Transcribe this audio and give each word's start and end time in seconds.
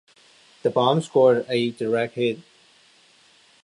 The 0.63 0.71
bomb 0.71 1.03
scored 1.03 1.45
a 1.47 1.69
direct 1.69 2.15
hit. 2.15 2.39